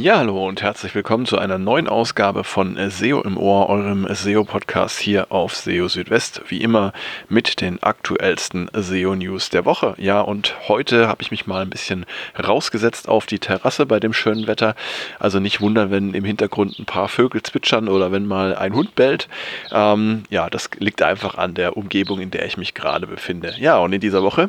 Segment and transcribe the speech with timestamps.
[0.00, 4.98] Ja, hallo und herzlich willkommen zu einer neuen Ausgabe von SEO im Ohr, eurem SEO-Podcast
[4.98, 6.40] hier auf SEO Südwest.
[6.48, 6.94] Wie immer
[7.28, 9.92] mit den aktuellsten SEO-News der Woche.
[9.98, 12.06] Ja, und heute habe ich mich mal ein bisschen
[12.42, 14.74] rausgesetzt auf die Terrasse bei dem schönen Wetter.
[15.18, 18.94] Also nicht wundern, wenn im Hintergrund ein paar Vögel zwitschern oder wenn mal ein Hund
[18.94, 19.28] bellt.
[19.70, 23.54] Ähm, ja, das liegt einfach an der Umgebung, in der ich mich gerade befinde.
[23.58, 24.48] Ja, und in dieser Woche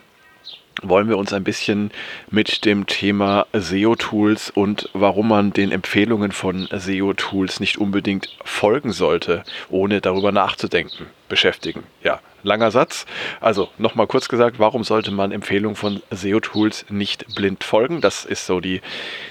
[0.82, 1.92] wollen wir uns ein bisschen
[2.30, 9.44] mit dem Thema SEO-Tools und warum man den Empfehlungen von SEO-Tools nicht unbedingt folgen sollte,
[9.70, 11.84] ohne darüber nachzudenken, beschäftigen.
[12.04, 13.06] Ja, langer Satz.
[13.40, 18.02] Also nochmal kurz gesagt, warum sollte man Empfehlungen von SEO-Tools nicht blind folgen?
[18.02, 18.82] Das ist so die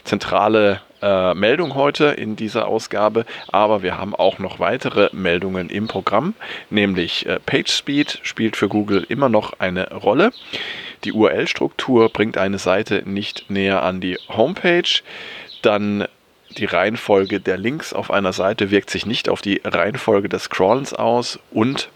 [0.05, 3.25] zentrale äh, Meldung heute in dieser Ausgabe.
[3.49, 6.35] Aber wir haben auch noch weitere Meldungen im Programm,
[6.69, 10.33] nämlich äh, PageSpeed spielt für Google immer noch eine Rolle.
[11.05, 15.03] Die URL-Struktur bringt eine Seite nicht näher an die Homepage.
[15.63, 16.07] Dann
[16.57, 20.93] die Reihenfolge der Links auf einer Seite wirkt sich nicht auf die Reihenfolge des Scrollens
[20.93, 21.89] aus und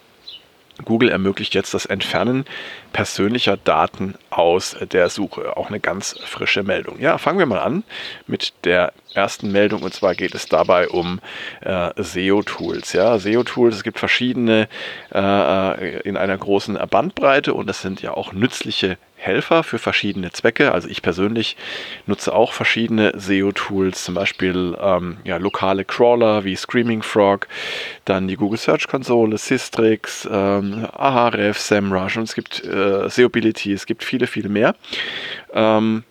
[0.85, 2.47] Google ermöglicht jetzt das Entfernen
[2.95, 5.57] persönlicher Daten aus der Suche.
[5.57, 7.01] Auch eine ganz frische Meldung.
[7.01, 7.83] Ja, fangen wir mal an
[8.29, 11.21] mit der ersten Meldung und zwar geht es dabei um
[11.61, 12.93] äh, SEO-Tools.
[12.93, 14.69] Ja, SEO-Tools, es gibt verschiedene
[15.13, 20.33] äh, äh, in einer großen Bandbreite und das sind ja auch nützliche Helfer für verschiedene
[20.33, 20.73] Zwecke.
[20.73, 21.57] Also ich persönlich
[22.07, 27.49] nutze auch verschiedene SEO-Tools, zum Beispiel ähm, ja, lokale Crawler wie Screaming Frog,
[28.05, 33.87] dann die Google Search Konsole, Systrix, ähm, Ahrefs, SEMrush und es gibt äh, SEObility, es
[33.87, 34.75] gibt viele, viele mehr.
[35.53, 36.05] Ähm,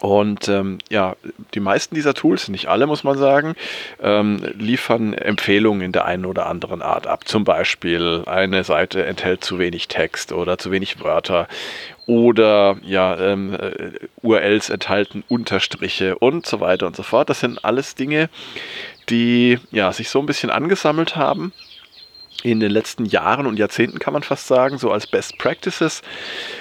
[0.00, 1.14] und ähm, ja,
[1.52, 3.54] die meisten dieser Tools, nicht alle muss man sagen,
[4.02, 7.28] ähm, liefern Empfehlungen in der einen oder anderen Art ab.
[7.28, 11.48] Zum Beispiel eine Seite enthält zu wenig Text oder zu wenig Wörter
[12.06, 13.90] oder ja, ähm, äh,
[14.22, 17.28] URLs enthalten Unterstriche und so weiter und so fort.
[17.28, 18.30] Das sind alles Dinge,
[19.10, 21.52] die ja, sich so ein bisschen angesammelt haben
[22.42, 26.02] in den letzten Jahren und Jahrzehnten kann man fast sagen, so als Best Practices.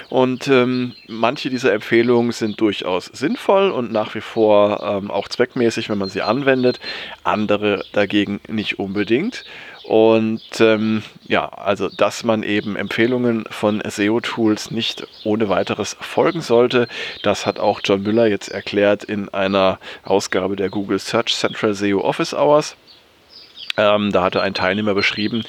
[0.09, 5.89] Und ähm, manche dieser Empfehlungen sind durchaus sinnvoll und nach wie vor ähm, auch zweckmäßig,
[5.89, 6.79] wenn man sie anwendet.
[7.23, 9.45] Andere dagegen nicht unbedingt.
[9.89, 16.87] Und ähm, ja, also dass man eben Empfehlungen von SEO-Tools nicht ohne weiteres folgen sollte,
[17.23, 22.01] das hat auch John Müller jetzt erklärt in einer Ausgabe der Google Search Central SEO
[22.01, 22.75] Office Hours.
[23.77, 25.43] Ähm, da hatte ein Teilnehmer beschrieben,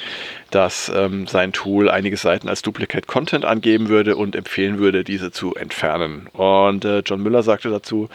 [0.50, 5.30] dass ähm, sein Tool einige Seiten als Duplicate Content angeben würde und empfehlen würde, diese
[5.30, 6.28] zu entfernen.
[6.32, 8.08] Und äh, John Müller sagte dazu,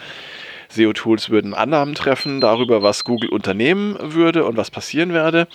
[0.68, 5.46] SEO-Tools würden Annahmen treffen darüber, was Google unternehmen würde und was passieren werde.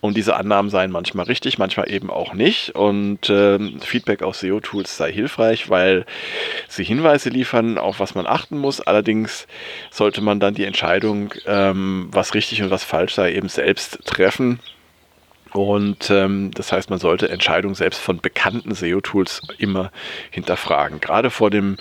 [0.00, 2.74] Und diese Annahmen seien manchmal richtig, manchmal eben auch nicht.
[2.74, 6.06] Und ähm, Feedback aus SEO-Tools sei hilfreich, weil
[6.68, 8.80] sie Hinweise liefern, auf was man achten muss.
[8.80, 9.46] Allerdings
[9.90, 14.60] sollte man dann die Entscheidung, ähm, was richtig und was falsch sei, eben selbst treffen
[15.52, 19.90] und ähm, das heißt, man sollte Entscheidungen selbst von bekannten SEO-Tools immer
[20.30, 21.00] hinterfragen.
[21.00, 21.76] Gerade vor dem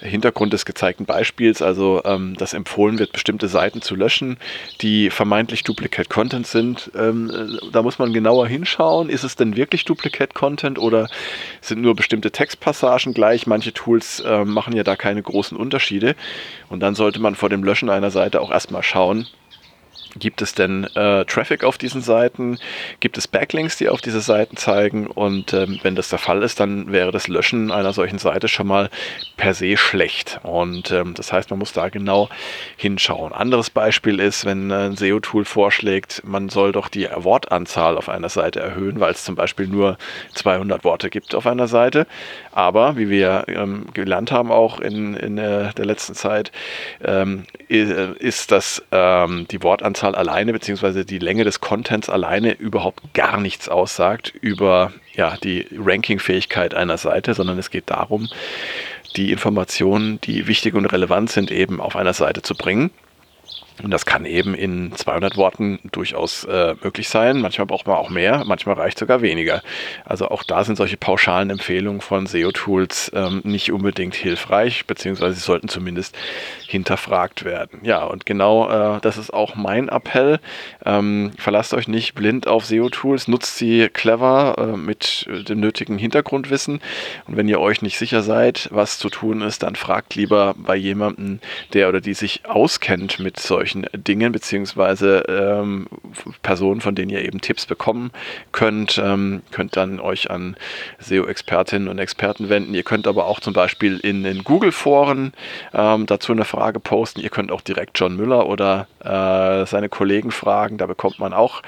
[0.00, 4.38] Hintergrund des gezeigten Beispiels, also ähm, dass empfohlen wird, bestimmte Seiten zu löschen,
[4.80, 6.90] die vermeintlich Duplicate Content sind.
[6.96, 9.08] Ähm, da muss man genauer hinschauen.
[9.08, 11.08] Ist es denn wirklich Duplicate Content oder
[11.60, 13.46] sind nur bestimmte Textpassagen gleich?
[13.46, 16.16] Manche Tools äh, machen ja da keine großen Unterschiede.
[16.68, 19.28] Und dann sollte man vor dem Löschen einer Seite auch erstmal schauen,
[20.16, 22.58] Gibt es denn äh, Traffic auf diesen Seiten?
[23.00, 25.06] Gibt es Backlinks, die auf diese Seiten zeigen?
[25.06, 28.66] Und ähm, wenn das der Fall ist, dann wäre das Löschen einer solchen Seite schon
[28.66, 28.90] mal
[29.38, 30.40] per se schlecht.
[30.42, 32.28] Und ähm, das heißt, man muss da genau
[32.76, 33.32] hinschauen.
[33.32, 38.60] Anderes Beispiel ist, wenn ein SEO-Tool vorschlägt, man soll doch die Wortanzahl auf einer Seite
[38.60, 39.96] erhöhen, weil es zum Beispiel nur
[40.34, 42.06] 200 Worte gibt auf einer Seite.
[42.52, 46.52] Aber wie wir ähm, gelernt haben, auch in, in äh, der letzten Zeit,
[47.02, 53.14] ähm, ist das ähm, die Wortanzahl Anzahl alleine, beziehungsweise die Länge des Contents alleine überhaupt
[53.14, 58.28] gar nichts aussagt über ja, die Rankingfähigkeit einer Seite, sondern es geht darum,
[59.14, 62.90] die Informationen, die wichtig und relevant sind, eben auf einer Seite zu bringen.
[63.82, 67.40] Und das kann eben in 200 Worten durchaus äh, möglich sein.
[67.40, 69.62] Manchmal braucht man auch mehr, manchmal reicht sogar weniger.
[70.04, 75.40] Also auch da sind solche pauschalen Empfehlungen von SEO-Tools ähm, nicht unbedingt hilfreich, beziehungsweise sie
[75.40, 76.16] sollten zumindest
[76.66, 77.80] hinterfragt werden.
[77.82, 80.38] Ja, und genau äh, das ist auch mein Appell.
[80.84, 86.80] Ähm, verlasst euch nicht blind auf SEO-Tools, nutzt sie clever äh, mit dem nötigen Hintergrundwissen.
[87.26, 90.76] Und wenn ihr euch nicht sicher seid, was zu tun ist, dann fragt lieber bei
[90.76, 91.40] jemandem,
[91.72, 95.86] der oder die sich auskennt mit solchen solchen Dingen, beziehungsweise ähm,
[96.42, 98.10] Personen, von denen ihr eben Tipps bekommen
[98.50, 99.00] könnt.
[99.02, 100.56] Ähm, könnt dann euch an
[100.98, 102.74] SEO-Expertinnen und Experten wenden.
[102.74, 105.32] Ihr könnt aber auch zum Beispiel in den Google-Foren
[105.72, 107.20] ähm, dazu eine Frage posten.
[107.20, 110.76] Ihr könnt auch direkt John Müller oder äh, seine Kollegen fragen.
[110.76, 111.62] Da bekommt man auch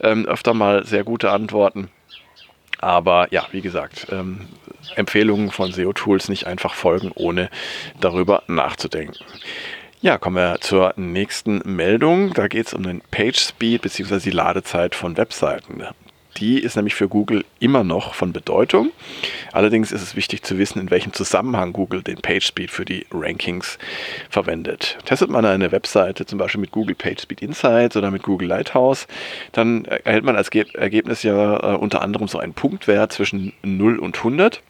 [0.00, 1.90] ähm, öfter mal sehr gute Antworten.
[2.78, 4.48] Aber ja, wie gesagt, ähm,
[4.96, 7.50] Empfehlungen von SEO-Tools nicht einfach folgen, ohne
[8.00, 9.16] darüber nachzudenken.
[10.06, 12.32] Ja, kommen wir zur nächsten Meldung.
[12.32, 14.20] Da geht es um den Page Speed bzw.
[14.20, 15.82] die Ladezeit von Webseiten.
[16.36, 18.92] Die ist nämlich für Google immer noch von Bedeutung.
[19.50, 23.80] Allerdings ist es wichtig zu wissen, in welchem Zusammenhang Google den PageSpeed für die Rankings
[24.30, 24.96] verwendet.
[25.06, 29.08] Testet man eine Webseite zum Beispiel mit Google PageSpeed Insights oder mit Google Lighthouse,
[29.50, 34.18] dann erhält man als Ergebnis ja äh, unter anderem so einen Punktwert zwischen 0 und
[34.18, 34.62] 100.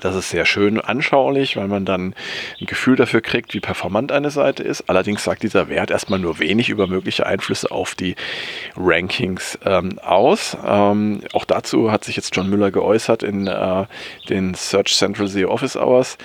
[0.00, 2.14] Das ist sehr schön anschaulich, weil man dann
[2.60, 4.90] ein Gefühl dafür kriegt, wie performant eine Seite ist.
[4.90, 8.14] Allerdings sagt dieser Wert erstmal nur wenig über mögliche Einflüsse auf die
[8.76, 10.58] Rankings ähm, aus.
[10.62, 13.86] Ähm, auch dazu hat sich jetzt John Müller geäußert in äh,
[14.28, 16.18] den Search Central SEO Office Hours.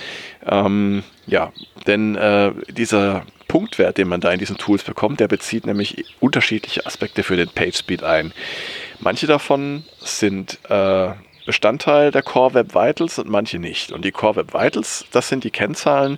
[0.45, 1.53] Ähm, ja,
[1.87, 6.85] denn äh, dieser Punktwert, den man da in diesen Tools bekommt, der bezieht nämlich unterschiedliche
[6.85, 8.33] Aspekte für den Page Speed ein.
[8.99, 11.11] Manche davon sind äh,
[11.45, 13.91] Bestandteil der Core Web Vitals und manche nicht.
[13.91, 16.17] Und die Core Web Vitals, das sind die Kennzahlen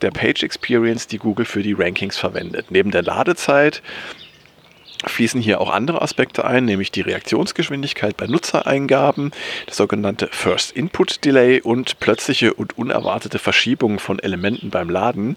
[0.00, 2.70] der Page Experience, die Google für die Rankings verwendet.
[2.70, 3.82] Neben der Ladezeit
[5.06, 9.32] fließen hier auch andere Aspekte ein, nämlich die Reaktionsgeschwindigkeit bei Nutzereingaben,
[9.66, 15.36] das sogenannte First Input Delay und plötzliche und unerwartete Verschiebungen von Elementen beim Laden,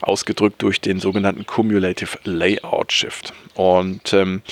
[0.00, 3.32] ausgedrückt durch den sogenannten Cumulative Layout Shift.
[3.54, 4.42] Und ähm,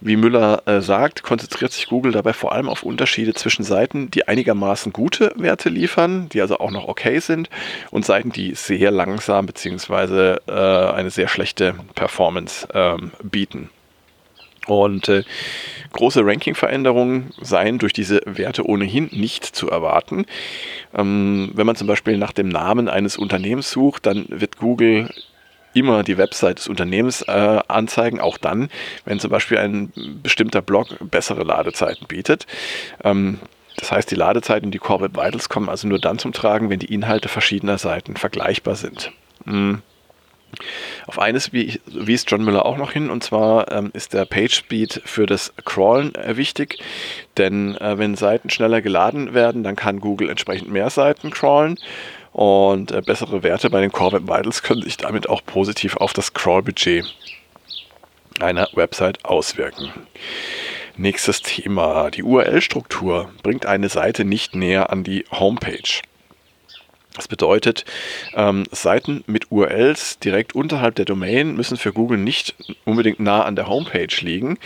[0.00, 4.28] wie Müller äh, sagt, konzentriert sich Google dabei vor allem auf Unterschiede zwischen Seiten, die
[4.28, 7.50] einigermaßen gute Werte liefern, die also auch noch okay sind,
[7.90, 10.36] und Seiten, die sehr langsam bzw.
[10.46, 13.70] Äh, eine sehr schlechte Performance ähm, bieten.
[14.68, 15.24] Und äh,
[15.92, 20.26] große Ranking-Veränderungen seien durch diese Werte ohnehin nicht zu erwarten.
[20.94, 25.08] Ähm, wenn man zum Beispiel nach dem Namen eines Unternehmens sucht, dann wird Google
[25.74, 28.70] immer die Website des Unternehmens äh, anzeigen, auch dann,
[29.04, 29.92] wenn zum Beispiel ein
[30.22, 32.46] bestimmter Blog bessere Ladezeiten bietet.
[33.04, 33.38] Ähm,
[33.76, 36.80] das heißt, die Ladezeiten die Core Web Vitals kommen also nur dann zum Tragen, wenn
[36.80, 39.12] die Inhalte verschiedener Seiten vergleichbar sind.
[39.44, 39.82] Mhm.
[41.06, 45.02] Auf eines wies John Müller auch noch hin, und zwar ähm, ist der Page Speed
[45.04, 46.78] für das Crawlen äh, wichtig,
[47.36, 51.78] denn äh, wenn Seiten schneller geladen werden, dann kann Google entsprechend mehr Seiten crawlen
[52.32, 56.12] und äh, bessere Werte bei den Core Web Vitals können sich damit auch positiv auf
[56.12, 57.04] das Crawl-Budget
[58.40, 59.92] einer Website auswirken.
[60.96, 62.10] Nächstes Thema.
[62.10, 66.00] Die URL-Struktur bringt eine Seite nicht näher an die Homepage.
[67.18, 67.84] Das bedeutet,
[68.34, 72.54] ähm, Seiten mit URLs direkt unterhalb der Domain müssen für Google nicht
[72.84, 74.56] unbedingt nah an der Homepage liegen.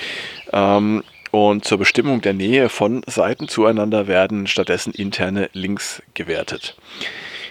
[0.52, 6.76] Ähm, und zur Bestimmung der Nähe von Seiten zueinander werden stattdessen interne Links gewertet.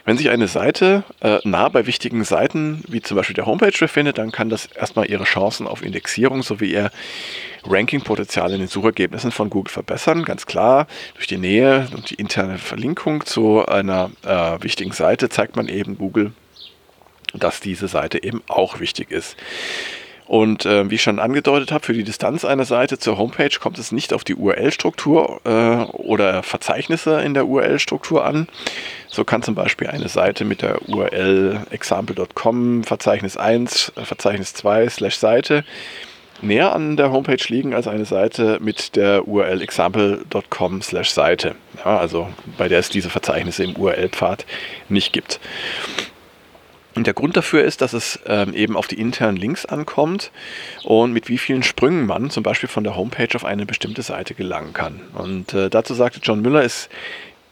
[0.06, 4.18] Wenn sich eine Seite äh, nah bei wichtigen Seiten, wie zum Beispiel der Homepage, befindet,
[4.18, 6.92] dann kann das erstmal ihre Chancen auf Indexierung sowie ihr
[7.66, 10.24] Ranking-Potenzial in den Suchergebnissen von Google verbessern.
[10.24, 15.56] Ganz klar, durch die Nähe und die interne Verlinkung zu einer äh, wichtigen Seite zeigt
[15.56, 16.34] man eben Google,
[17.34, 19.38] dass diese Seite eben auch wichtig ist.
[20.32, 23.78] Und äh, wie ich schon angedeutet habe, für die Distanz einer Seite zur Homepage kommt
[23.78, 28.48] es nicht auf die URL-Struktur äh, oder Verzeichnisse in der URL-Struktur an.
[29.10, 34.88] So kann zum Beispiel eine Seite mit der URL example.com Verzeichnis 1, äh, Verzeichnis 2
[34.88, 35.66] slash Seite
[36.42, 41.56] näher an der Homepage liegen als eine Seite mit der URL example.com slash Seite.
[41.84, 44.46] Ja, also bei der es diese Verzeichnisse im URL-Pfad
[44.88, 45.42] nicht gibt.
[46.94, 50.32] Und der Grund dafür ist, dass es ähm, eben auf die internen Links ankommt
[50.84, 54.34] und mit wie vielen Sprüngen man zum Beispiel von der Homepage auf eine bestimmte Seite
[54.34, 55.00] gelangen kann.
[55.14, 56.90] Und äh, dazu sagte John Müller, es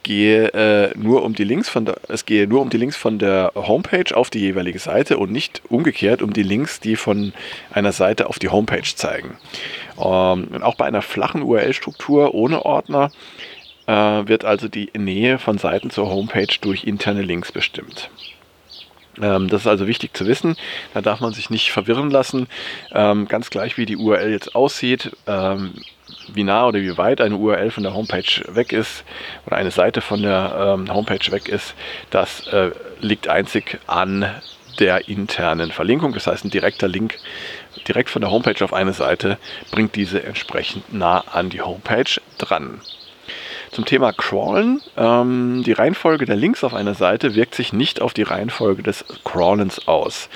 [0.04, 3.20] gehe äh, nur um die Links von der, es gehe nur um die Links von
[3.20, 7.34] der Homepage auf die jeweilige Seite und nicht umgekehrt um die Links, die von
[7.72, 9.38] einer Seite auf die Homepage zeigen.
[9.98, 13.12] Ähm, und auch bei einer flachen URL-Struktur ohne Ordner
[13.88, 18.10] äh, wird also die Nähe von Seiten zur Homepage durch interne Links bestimmt.
[19.22, 20.56] Ähm, das ist also wichtig zu wissen.
[20.94, 22.48] Da darf man sich nicht verwirren lassen.
[22.92, 25.74] Ähm, ganz gleich, wie die URL jetzt aussieht, ähm,
[26.34, 29.04] wie nah oder wie weit eine URL von der Homepage weg ist
[29.46, 31.76] oder eine Seite von der Homepage weg ist,
[32.10, 34.26] das äh, liegt einzig an
[34.80, 36.14] der internen Verlinkung.
[36.14, 37.18] Das heißt, ein direkter Link
[37.88, 39.38] direkt von der Homepage auf eine Seite
[39.72, 42.82] bringt diese entsprechend nah an die Homepage dran.
[43.72, 44.82] Zum Thema Crawlen.
[44.98, 49.06] Ähm, die Reihenfolge der Links auf einer Seite wirkt sich nicht auf die Reihenfolge des
[49.24, 50.30] Crawlens aus.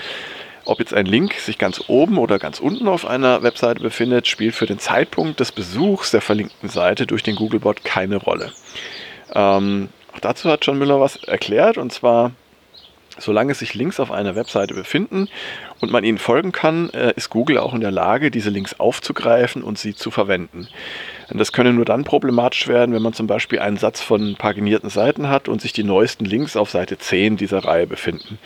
[0.65, 4.55] Ob jetzt ein Link sich ganz oben oder ganz unten auf einer Webseite befindet, spielt
[4.55, 8.51] für den Zeitpunkt des Besuchs der verlinkten Seite durch den Googlebot keine Rolle.
[9.33, 12.31] Ähm, auch dazu hat John Müller was erklärt und zwar
[13.19, 15.29] Solange sich Links auf einer Webseite befinden
[15.79, 19.63] und man ihnen folgen kann, äh, ist Google auch in der Lage, diese Links aufzugreifen
[19.63, 20.67] und sie zu verwenden.
[21.29, 25.29] Das könne nur dann problematisch werden, wenn man zum Beispiel einen Satz von paginierten Seiten
[25.29, 28.37] hat und sich die neuesten Links auf Seite 10 dieser Reihe befinden.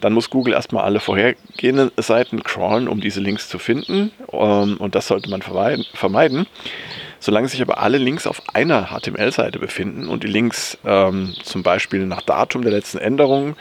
[0.00, 4.12] Dann muss Google erstmal alle vorhergehenden Seiten crawlen, um diese Links zu finden.
[4.32, 6.46] Ähm, und das sollte man vermeiden.
[7.24, 12.04] Solange sich aber alle Links auf einer HTML-Seite befinden und die Links ähm, zum Beispiel
[12.04, 13.56] nach Datum der letzten Änderung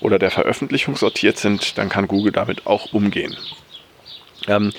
[0.00, 3.36] oder der Veröffentlichung sortiert sind, dann kann Google damit auch umgehen.
[4.46, 4.72] Ähm,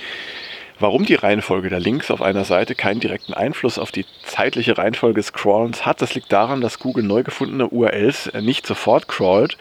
[0.79, 5.19] Warum die Reihenfolge der Links auf einer Seite keinen direkten Einfluss auf die zeitliche Reihenfolge
[5.19, 9.59] des Crawlens hat, das liegt daran, dass Google neu gefundene URLs nicht sofort crawlt,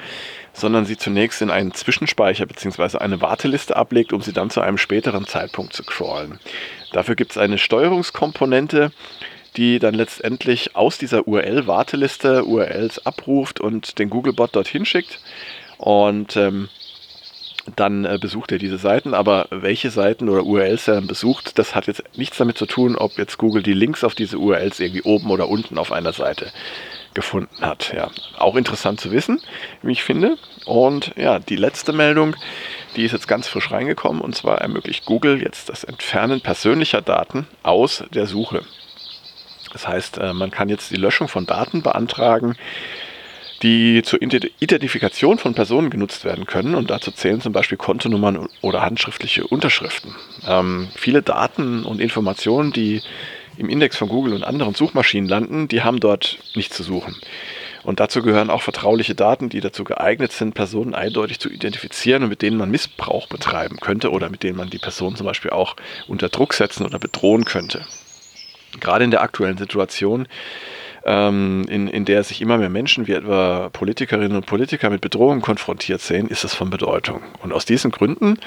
[0.53, 2.99] sondern sie zunächst in einen Zwischenspeicher bzw.
[2.99, 6.39] eine Warteliste ablegt, um sie dann zu einem späteren Zeitpunkt zu crawlen.
[6.93, 8.93] Dafür gibt es eine Steuerungskomponente,
[9.57, 15.21] die dann letztendlich aus dieser URL-Warteliste URLs abruft und den Googlebot dorthin schickt.
[15.79, 16.69] Und ähm,
[17.77, 19.15] dann äh, besucht er diese Seiten.
[19.15, 22.97] Aber welche Seiten oder URLs er dann besucht, das hat jetzt nichts damit zu tun,
[22.97, 26.53] ob jetzt Google die Links auf diese URLs irgendwie oben oder unten auf einer Seite
[27.15, 27.93] gefunden hat.
[27.95, 29.41] Ja, auch interessant zu wissen,
[29.83, 30.37] wie ich finde.
[30.67, 32.37] Und ja, die letzte Meldung,
[32.97, 37.47] die ist jetzt ganz frisch reingekommen und zwar ermöglicht Google jetzt das Entfernen persönlicher Daten
[37.63, 38.63] aus der Suche.
[39.73, 42.57] Das heißt, äh, man kann jetzt die Löschung von Daten beantragen,
[43.63, 46.75] die zur Identifikation von Personen genutzt werden können.
[46.75, 50.15] Und dazu zählen zum Beispiel Kontonummern oder handschriftliche Unterschriften.
[50.47, 53.03] Ähm, viele Daten und Informationen, die
[53.61, 57.15] im Index von Google und anderen Suchmaschinen landen, die haben dort nichts zu suchen.
[57.83, 62.31] Und dazu gehören auch vertrauliche Daten, die dazu geeignet sind, Personen eindeutig zu identifizieren und
[62.31, 65.77] mit denen man Missbrauch betreiben könnte oder mit denen man die Person zum Beispiel auch
[66.09, 67.85] unter Druck setzen oder bedrohen könnte.
[68.81, 70.27] Gerade in der aktuellen Situation
[71.05, 75.43] ähm, in, in der sich immer mehr Menschen wie etwa Politikerinnen und Politiker mit Bedrohungen
[75.43, 77.23] konfrontiert sehen, ist es von Bedeutung.
[77.43, 78.39] Und aus diesen Gründen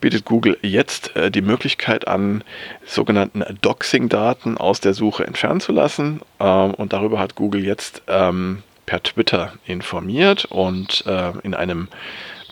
[0.00, 2.44] bietet Google jetzt äh, die Möglichkeit an,
[2.84, 6.20] sogenannten Doxing-Daten aus der Suche entfernen zu lassen.
[6.40, 11.88] Ähm, und darüber hat Google jetzt ähm, per Twitter informiert und äh, in einem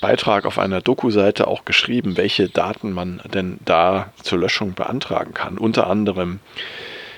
[0.01, 5.57] Beitrag auf einer Doku-Seite auch geschrieben, welche Daten man denn da zur Löschung beantragen kann.
[5.57, 6.41] Unter anderem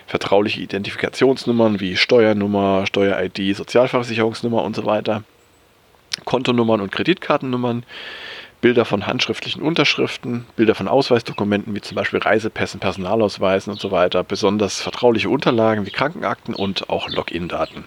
[0.07, 5.25] vertrauliche Identifikationsnummern wie Steuernummer, Steuer-ID, Sozialversicherungsnummer und so weiter,
[6.25, 7.83] Kontonummern und Kreditkartennummern,
[8.61, 14.25] Bilder von handschriftlichen Unterschriften, Bilder von Ausweisdokumenten wie zum Beispiel Reisepässen, Personalausweisen und so weiter,
[14.25, 17.85] besonders vertrauliche Unterlagen wie Krankenakten und auch Login-Daten.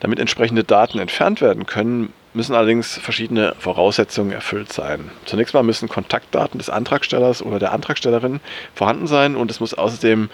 [0.00, 5.10] Damit entsprechende Daten entfernt werden können, müssen allerdings verschiedene Voraussetzungen erfüllt sein.
[5.24, 8.40] Zunächst mal müssen Kontaktdaten des Antragstellers oder der Antragstellerin
[8.74, 10.30] vorhanden sein und es muss außerdem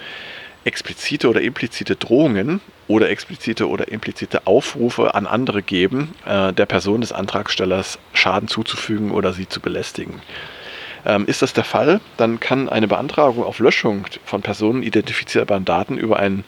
[0.67, 7.01] explizite oder implizite Drohungen oder explizite oder implizite Aufrufe an andere geben, äh, der Person
[7.01, 10.21] des Antragstellers Schaden zuzufügen oder sie zu belästigen.
[11.05, 16.19] Ähm, ist das der Fall, dann kann eine Beantragung auf Löschung von personenidentifizierbaren Daten über
[16.19, 16.45] ein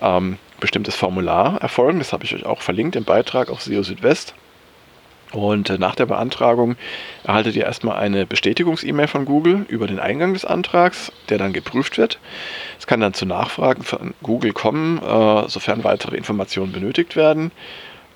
[0.00, 2.00] ähm, bestimmtes Formular erfolgen.
[2.00, 4.34] Das habe ich euch auch verlinkt im Beitrag auf SEO Südwest.
[5.32, 6.76] Und äh, nach der Beantragung
[7.24, 11.98] erhaltet ihr erstmal eine Bestätigungs-E-Mail von Google über den Eingang des Antrags, der dann geprüft
[11.98, 12.18] wird.
[12.78, 17.50] Es kann dann zu Nachfragen von Google kommen, äh, sofern weitere Informationen benötigt werden.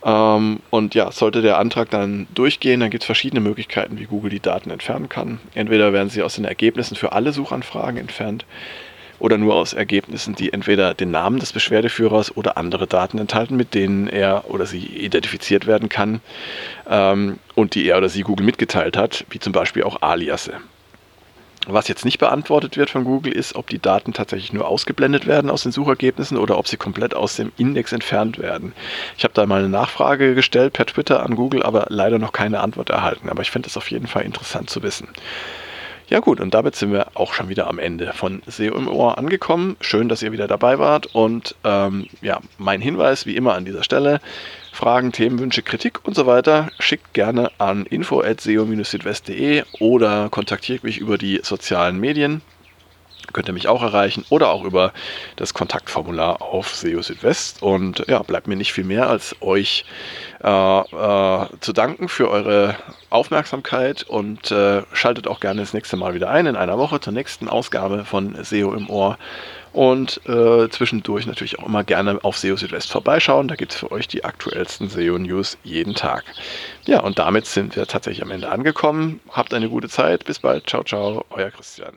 [0.04, 4.30] Ähm, und ja, sollte der Antrag dann durchgehen, dann gibt es verschiedene Möglichkeiten, wie Google
[4.30, 5.40] die Daten entfernen kann.
[5.54, 8.44] Entweder werden sie aus den Ergebnissen für alle Suchanfragen entfernt
[9.18, 13.75] oder nur aus Ergebnissen, die entweder den Namen des Beschwerdeführers oder andere Daten enthalten, mit
[13.75, 16.20] denen er oder sie identifiziert werden kann
[16.88, 20.54] ähm, und die er oder sie Google mitgeteilt hat, wie zum Beispiel auch Aliasse.
[21.68, 25.50] Was jetzt nicht beantwortet wird von Google ist, ob die Daten tatsächlich nur ausgeblendet werden
[25.50, 28.73] aus den Suchergebnissen oder ob sie komplett aus dem Index entfernt werden.
[29.18, 32.61] Ich habe da mal eine Nachfrage gestellt per Twitter an Google, aber leider noch keine
[32.61, 33.28] Antwort erhalten.
[33.28, 35.08] Aber ich finde es auf jeden Fall interessant zu wissen.
[36.08, 39.18] Ja gut, und damit sind wir auch schon wieder am Ende von SEO im Ohr
[39.18, 39.76] angekommen.
[39.80, 41.06] Schön, dass ihr wieder dabei wart.
[41.06, 44.20] Und ähm, ja, mein Hinweis wie immer an dieser Stelle.
[44.70, 51.40] Fragen, Themenwünsche, Kritik und so weiter, schickt gerne an info.seo-südwest.de oder kontaktiert mich über die
[51.42, 52.40] sozialen Medien.
[53.33, 54.92] Könnt ihr mich auch erreichen oder auch über
[55.37, 57.62] das Kontaktformular auf SEO Südwest.
[57.62, 59.85] Und ja, bleibt mir nicht viel mehr, als euch
[60.42, 62.76] äh, äh, zu danken für eure
[63.11, 67.12] Aufmerksamkeit und äh, schaltet auch gerne das nächste Mal wieder ein in einer Woche zur
[67.12, 69.18] nächsten Ausgabe von SEO im Ohr.
[69.73, 73.47] Und äh, zwischendurch natürlich auch immer gerne auf SEO Südwest vorbeischauen.
[73.47, 76.25] Da gibt es für euch die aktuellsten SEO-News jeden Tag.
[76.87, 79.21] Ja, und damit sind wir tatsächlich am Ende angekommen.
[79.30, 80.25] Habt eine gute Zeit.
[80.25, 80.66] Bis bald.
[80.66, 81.26] Ciao, ciao.
[81.28, 81.92] Euer Christian.